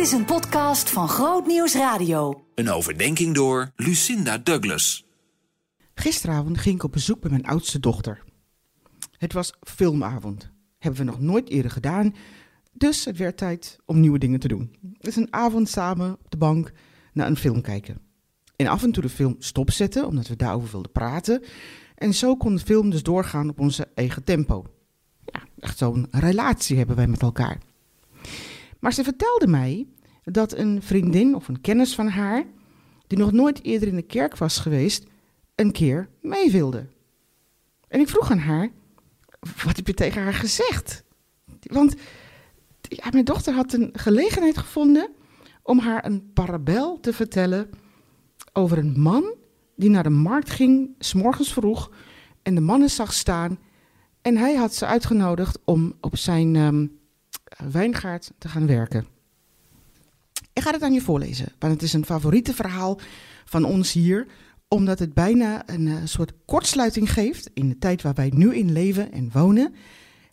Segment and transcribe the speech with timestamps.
[0.00, 2.44] Dit is een podcast van Groot Nieuws Radio.
[2.54, 5.06] Een overdenking door Lucinda Douglas.
[5.94, 8.24] Gisteravond ging ik op bezoek bij mijn oudste dochter.
[9.16, 10.50] Het was filmavond.
[10.78, 12.14] Hebben we nog nooit eerder gedaan.
[12.72, 14.76] Dus het werd tijd om nieuwe dingen te doen.
[14.92, 16.72] Het is een avond samen op de bank
[17.12, 18.00] naar een film kijken.
[18.56, 21.42] En af en toe de film stopzetten, omdat we daarover wilden praten.
[21.94, 24.64] En zo kon de film dus doorgaan op onze eigen tempo.
[25.24, 27.58] Ja, echt zo'n relatie hebben wij met elkaar.
[28.80, 29.86] Maar ze vertelde mij
[30.24, 32.44] dat een vriendin of een kennis van haar,
[33.06, 35.06] die nog nooit eerder in de kerk was geweest,
[35.54, 36.86] een keer mee wilde.
[37.88, 38.70] En ik vroeg aan haar,
[39.64, 41.04] wat heb je tegen haar gezegd?
[41.62, 41.94] Want
[43.10, 45.10] mijn dochter had een gelegenheid gevonden
[45.62, 47.70] om haar een parabel te vertellen
[48.52, 49.34] over een man
[49.76, 51.90] die naar de markt ging, s'morgens vroeg,
[52.42, 53.58] en de mannen zag staan.
[54.22, 56.86] En hij had ze uitgenodigd om op zijn ehm,
[57.70, 59.06] wijngaard te gaan werken.
[60.52, 63.00] Ik ga het aan je voorlezen, want het is een favoriete verhaal
[63.44, 64.26] van ons hier,
[64.68, 68.72] omdat het bijna een uh, soort kortsluiting geeft in de tijd waar wij nu in
[68.72, 69.74] leven en wonen.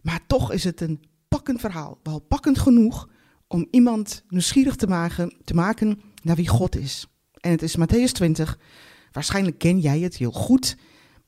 [0.00, 3.08] Maar toch is het een pakkend verhaal, wel pakkend genoeg
[3.48, 7.06] om iemand nieuwsgierig te maken, te maken naar wie God is.
[7.40, 8.58] En het is Matthäus 20.
[9.12, 10.76] Waarschijnlijk ken jij het heel goed,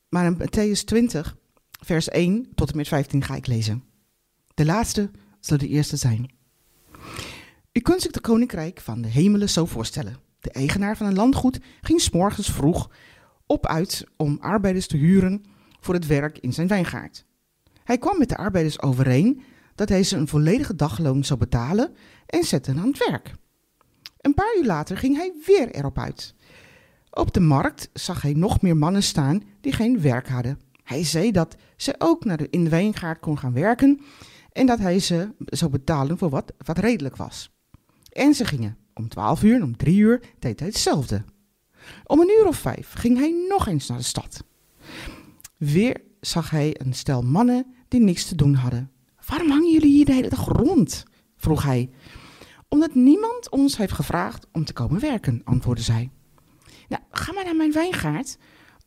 [0.09, 1.37] maar in Matthäus 20,
[1.83, 3.83] vers 1 tot en met 15 ga ik lezen.
[4.53, 6.31] De laatste zal de eerste zijn.
[7.71, 10.17] U kunt zich de koninkrijk van de hemelen zo voorstellen.
[10.39, 12.89] De eigenaar van een landgoed ging s'morgens vroeg
[13.45, 15.43] op uit om arbeiders te huren
[15.79, 17.25] voor het werk in zijn wijngaard.
[17.83, 19.41] Hij kwam met de arbeiders overeen
[19.75, 23.33] dat hij ze een volledige dagloon zou betalen en zette aan het werk.
[24.21, 26.33] Een paar uur later ging hij weer erop uit.
[27.09, 30.59] Op de markt zag hij nog meer mannen staan die geen werk hadden.
[30.83, 33.99] Hij zei dat ze ook naar de, in de wijngaard kon gaan werken en
[34.65, 37.51] dat hij ze zou betalen voor wat, wat redelijk was.
[38.11, 38.77] En ze gingen.
[38.93, 41.23] Om twaalf uur en om drie uur deed hij hetzelfde.
[42.05, 44.43] Om een uur of vijf ging hij nog eens naar de stad.
[45.57, 48.91] Weer zag hij een stel mannen die niks te doen hadden.
[49.25, 51.03] Waarom hangen jullie hier de hele dag rond?
[51.35, 51.89] vroeg hij.
[52.67, 56.09] Omdat niemand ons heeft gevraagd om te komen werken, antwoordde zij.
[56.87, 58.37] Nou, ga maar naar mijn wijngaard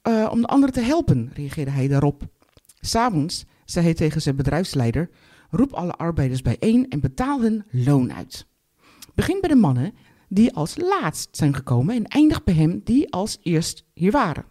[0.08, 2.22] uh, om de anderen te helpen, reageerde hij daarop.
[2.80, 5.10] S'avonds zei hij tegen zijn bedrijfsleider:
[5.54, 8.46] Roep alle arbeiders bijeen en betaal hun loon uit.
[9.14, 9.94] Begin bij de mannen
[10.28, 14.44] die als laatst zijn gekomen en eindig bij hem die als eerst hier waren.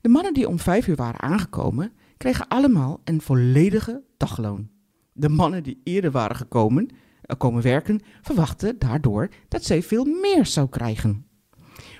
[0.00, 4.68] De mannen die om vijf uur waren aangekomen, kregen allemaal een volledige dagloon.
[5.12, 10.46] De mannen die eerder waren gekomen, uh, komen werken, verwachten daardoor dat zij veel meer
[10.46, 11.26] zou krijgen.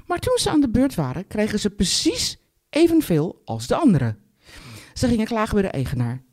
[0.07, 2.39] Maar toen ze aan de beurt waren, kregen ze precies
[2.71, 4.19] evenveel als de anderen.
[4.95, 6.27] Ze gingen klagen bij de eigenaar.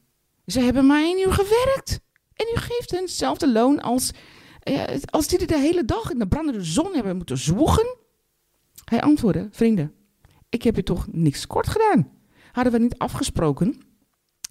[0.45, 1.99] Ze hebben maar één uur gewerkt.
[2.33, 4.11] En u geeft hen hetzelfde loon als,
[4.59, 7.97] eh, als die de hele dag in de brandende zon hebben moeten zwoegen.
[8.83, 9.93] Hij antwoordde, vrienden,
[10.49, 12.11] ik heb u toch niks kort gedaan.
[12.51, 13.81] Hadden we niet afgesproken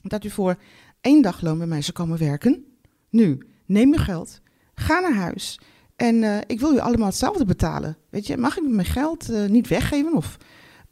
[0.03, 0.57] dat u voor
[1.01, 2.79] één dagloon bij mij zou komen werken?
[3.11, 4.41] Nu, neem uw geld,
[4.75, 5.59] ga naar huis
[5.97, 7.97] en uh, ik wil u allemaal hetzelfde betalen.
[8.11, 10.37] Weet je, mag ik mijn geld uh, niet weggeven of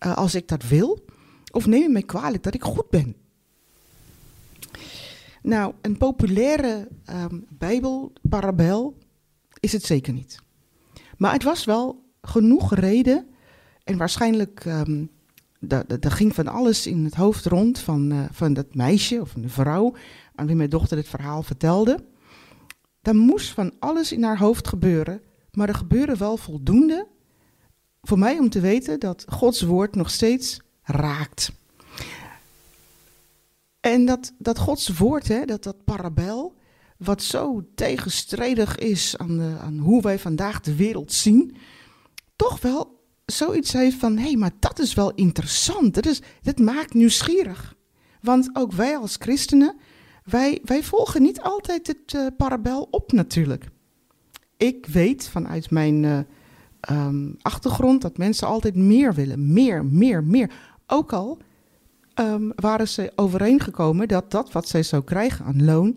[0.07, 1.05] uh, als ik dat wil?
[1.51, 3.17] Of neem je mij kwalijk dat ik goed ben?
[5.43, 8.99] Nou, een populaire um, Bijbelparabel
[9.61, 10.43] is het zeker niet.
[11.17, 13.27] Maar het was wel genoeg reden
[13.85, 15.11] en waarschijnlijk um,
[16.01, 19.51] er ging van alles in het hoofd rond van, uh, van dat meisje of een
[19.51, 19.95] vrouw
[20.35, 22.05] aan wie mijn dochter het verhaal vertelde.
[23.01, 27.07] Er moest van alles in haar hoofd gebeuren, maar er gebeurde wel voldoende
[28.01, 31.53] voor mij om te weten dat Gods woord nog steeds raakt.
[33.83, 36.55] En dat, dat Gods woord, hè, dat, dat parabel,
[36.99, 41.57] wat zo tegenstrijdig is aan, de, aan hoe wij vandaag de wereld zien,
[42.37, 45.95] toch wel zoiets heeft van, hé, hey, maar dat is wel interessant.
[45.95, 47.77] Dat, dat maakt nieuwsgierig.
[48.21, 49.77] Want ook wij als christenen,
[50.25, 53.69] wij, wij volgen niet altijd het uh, parabel op natuurlijk.
[54.57, 56.19] Ik weet vanuit mijn uh,
[56.91, 59.53] um, achtergrond dat mensen altijd meer willen.
[59.53, 60.53] Meer, meer, meer.
[60.87, 61.39] Ook al
[62.15, 65.97] um, waren ze overeengekomen dat dat wat zij zou krijgen aan loon,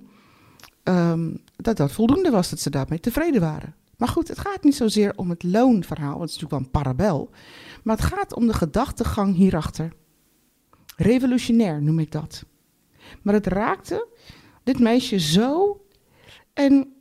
[0.83, 3.75] um, dat dat voldoende was, dat ze daarmee tevreden waren.
[3.97, 6.83] Maar goed, het gaat niet zozeer om het loonverhaal, want het is natuurlijk wel een
[6.83, 7.29] parabel,
[7.83, 9.93] maar het gaat om de gedachtegang hierachter.
[10.97, 12.45] Revolutionair noem ik dat.
[13.21, 14.07] Maar het raakte
[14.63, 15.81] dit meisje zo,
[16.53, 16.93] en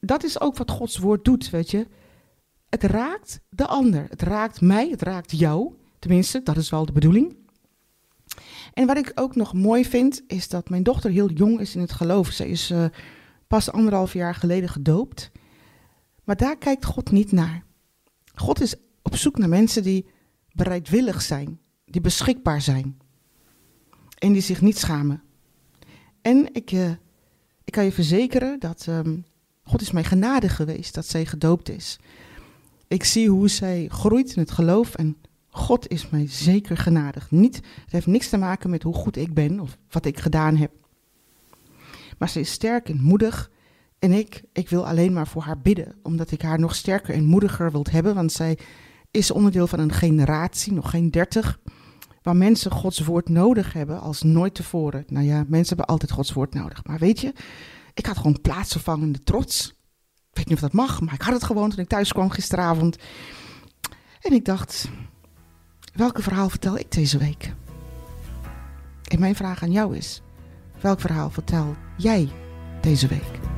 [0.00, 1.86] dat is ook wat Gods woord doet, weet je.
[2.68, 6.92] Het raakt de ander, het raakt mij, het raakt jou, tenminste, dat is wel de
[6.92, 7.36] bedoeling.
[8.72, 11.80] En wat ik ook nog mooi vind, is dat mijn dochter heel jong is in
[11.80, 12.30] het geloof.
[12.30, 12.84] Ze is uh,
[13.46, 15.30] pas anderhalf jaar geleden gedoopt.
[16.24, 17.64] Maar daar kijkt God niet naar.
[18.34, 20.06] God is op zoek naar mensen die
[20.52, 22.98] bereidwillig zijn, die beschikbaar zijn
[24.18, 25.22] en die zich niet schamen.
[26.22, 26.90] En ik, uh,
[27.64, 29.24] ik kan je verzekeren dat um,
[29.62, 31.98] God is mij genadig geweest dat zij gedoopt is.
[32.88, 35.16] Ik zie hoe zij groeit in het geloof en
[35.50, 37.30] God is mij zeker genadig.
[37.30, 40.56] Niet, het heeft niks te maken met hoe goed ik ben of wat ik gedaan
[40.56, 40.70] heb.
[42.18, 43.50] Maar ze is sterk en moedig.
[43.98, 47.24] En ik, ik wil alleen maar voor haar bidden, omdat ik haar nog sterker en
[47.24, 48.14] moediger wil hebben.
[48.14, 48.58] Want zij
[49.10, 51.60] is onderdeel van een generatie, nog geen dertig,
[52.22, 55.04] waar mensen Gods woord nodig hebben als nooit tevoren.
[55.06, 56.84] Nou ja, mensen hebben altijd Gods woord nodig.
[56.84, 57.32] Maar weet je,
[57.94, 59.68] ik had gewoon plaatsvervangende trots.
[60.30, 62.30] Ik weet niet of dat mag, maar ik had het gewoon toen ik thuis kwam
[62.30, 62.96] gisteravond.
[64.20, 64.88] En ik dacht,
[66.00, 67.52] welke verhaal vertel ik deze week?
[69.04, 70.22] En mijn vraag aan jou is,
[70.80, 72.28] welk verhaal vertel jij
[72.80, 73.49] deze week?